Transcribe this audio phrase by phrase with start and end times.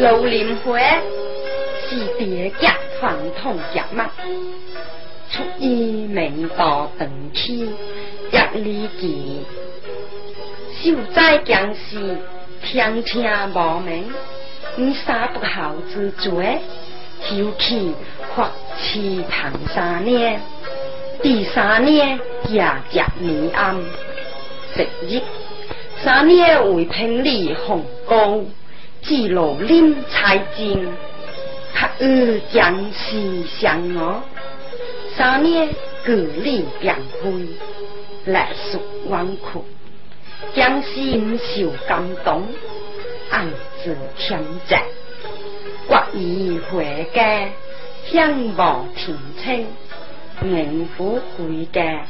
[0.00, 0.78] 老林花
[1.88, 4.04] 是白家传统家门，
[5.30, 7.58] 出于明道冬天，
[8.54, 9.42] 一里地，
[10.80, 12.16] 受灾将士
[12.62, 14.12] 天天无名，
[14.78, 16.30] 为啥不好自责？
[17.36, 17.94] 九气
[18.34, 20.38] 跨气唐三年，
[21.22, 22.18] 第三年
[22.50, 22.58] 夜
[22.90, 23.74] 叫明安，
[24.76, 25.22] 十一
[26.04, 28.44] 三年为平利红沟，
[29.00, 30.92] 记录林财经，
[31.72, 34.22] 他与江西相望，
[35.16, 35.70] 三年
[36.04, 37.32] 桂林两湖，
[38.26, 39.64] 来势万苦，
[40.54, 42.42] 江西受感动，
[43.30, 43.46] 暗
[43.82, 44.82] 自称赞。
[46.14, 47.48] 已回家，
[48.04, 49.66] 香望田青，
[50.42, 52.04] 宁府会嘅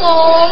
[0.06, 0.43] Oh.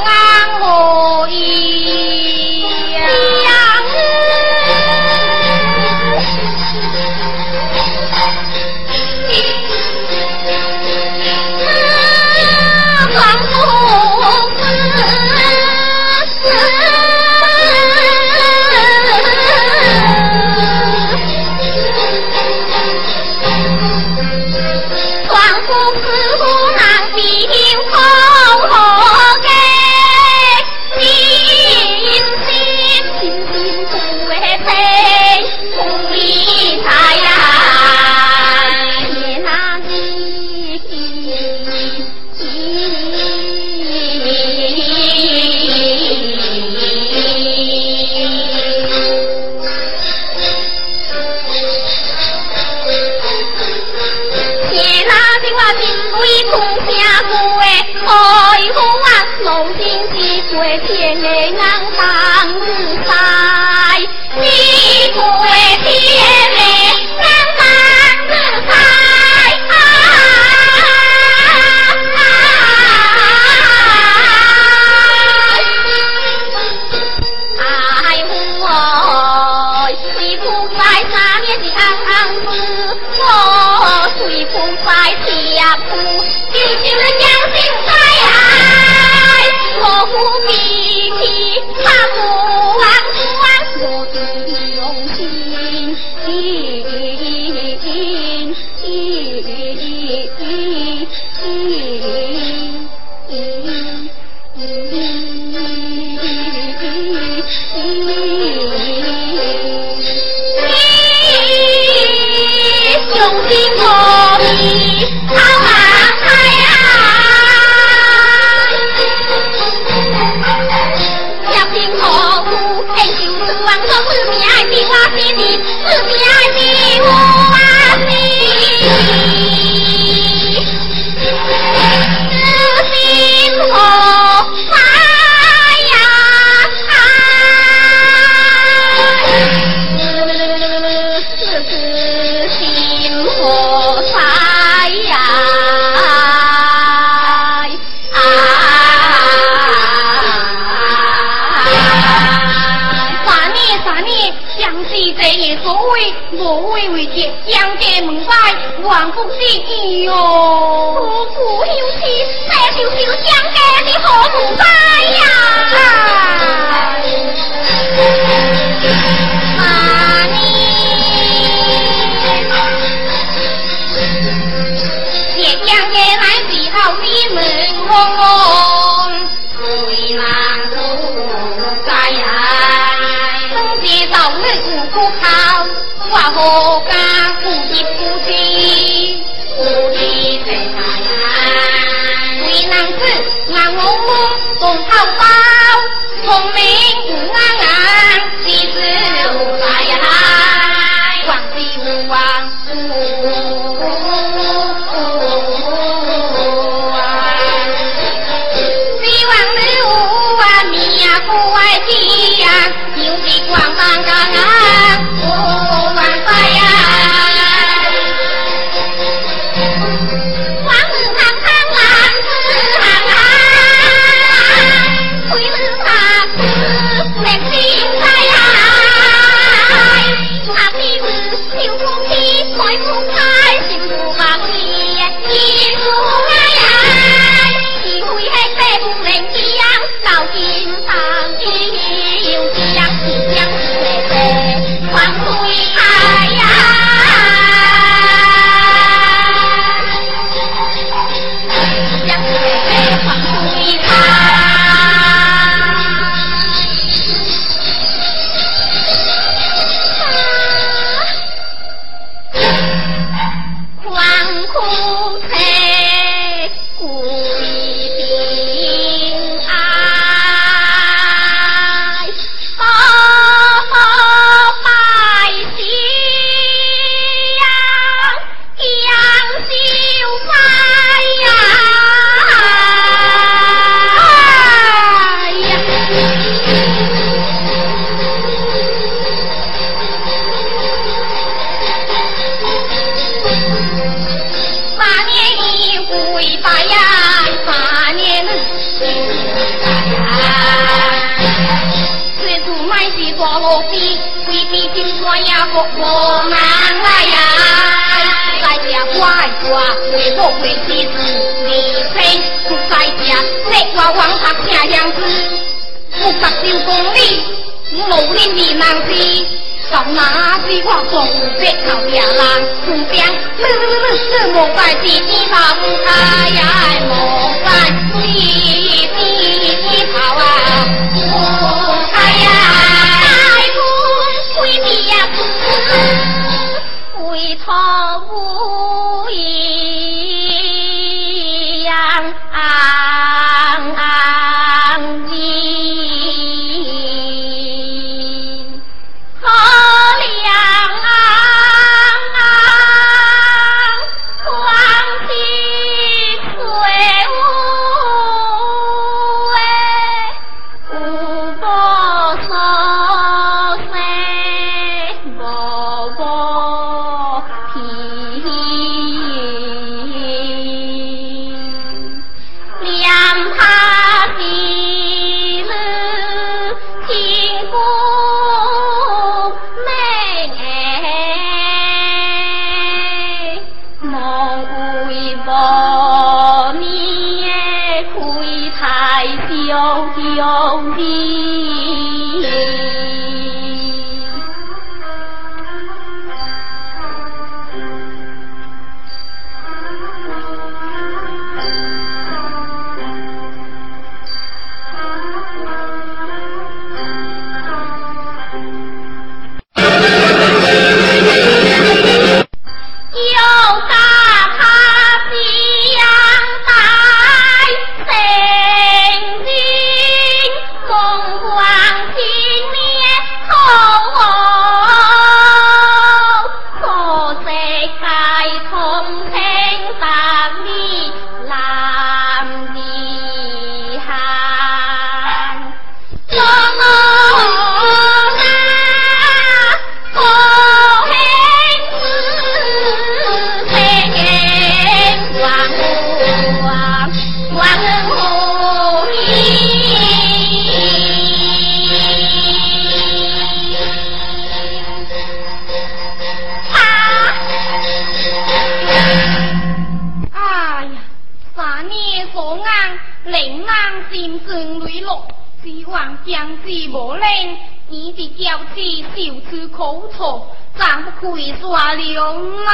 [469.96, 470.28] 错，
[470.58, 470.66] 怎
[471.00, 472.04] 不以煞流
[472.48, 472.52] 啊！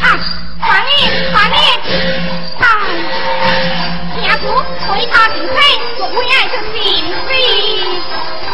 [0.00, 0.16] 啊，
[0.60, 0.90] 妈咪，
[1.32, 1.56] 妈咪，
[2.58, 2.68] 当
[4.14, 5.54] 听说海他船飞，
[5.98, 6.76] 我最爱的是你。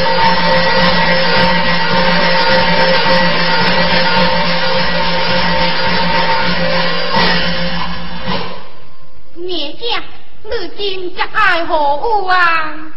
[10.76, 12.92] 今则爱何物啊？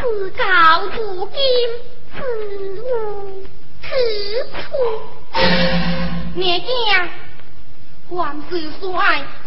[0.00, 1.36] 自搞自今，
[2.14, 2.22] 自
[2.80, 3.36] 悟
[3.82, 3.88] 子
[4.70, 4.90] 万事
[5.32, 5.42] 爱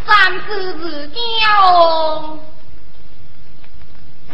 [0.06, 1.20] 三思自惊
[1.60, 2.38] 哦。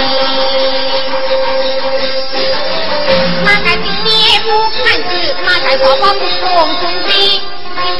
[3.43, 4.10] 那在地面
[4.43, 5.04] 不看世，
[5.43, 6.39] 那在花花不丛
[6.80, 7.43] 中里，心